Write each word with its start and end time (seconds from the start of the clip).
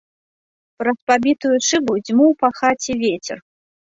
Праз 0.81 0.95
пабітую 1.11 1.51
шыбу 1.67 1.93
дзьмуў 2.05 2.31
па 2.41 2.49
хаце 2.61 2.93
вецер. 3.03 3.37